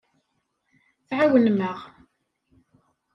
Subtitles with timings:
[1.07, 1.79] Tɛawnem-aɣ.